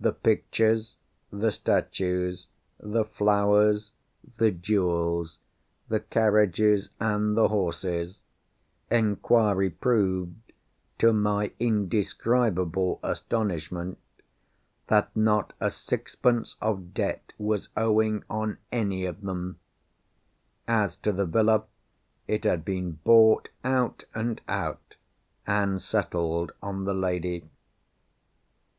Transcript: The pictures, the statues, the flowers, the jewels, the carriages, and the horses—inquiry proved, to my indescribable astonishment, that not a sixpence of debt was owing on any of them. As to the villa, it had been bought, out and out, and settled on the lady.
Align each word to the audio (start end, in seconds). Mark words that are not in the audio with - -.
The 0.00 0.12
pictures, 0.14 0.96
the 1.30 1.50
statues, 1.52 2.48
the 2.80 3.04
flowers, 3.04 3.92
the 4.38 4.50
jewels, 4.50 5.38
the 5.86 6.00
carriages, 6.00 6.88
and 6.98 7.36
the 7.36 7.48
horses—inquiry 7.48 9.68
proved, 9.68 10.54
to 10.96 11.12
my 11.12 11.52
indescribable 11.60 13.00
astonishment, 13.02 13.98
that 14.86 15.14
not 15.14 15.52
a 15.60 15.68
sixpence 15.68 16.56
of 16.62 16.94
debt 16.94 17.34
was 17.36 17.68
owing 17.76 18.24
on 18.30 18.56
any 18.72 19.04
of 19.04 19.20
them. 19.20 19.58
As 20.66 20.96
to 20.96 21.12
the 21.12 21.26
villa, 21.26 21.64
it 22.26 22.44
had 22.44 22.64
been 22.64 22.92
bought, 23.04 23.50
out 23.62 24.04
and 24.14 24.40
out, 24.48 24.96
and 25.46 25.82
settled 25.82 26.52
on 26.62 26.86
the 26.86 26.94
lady. 26.94 27.44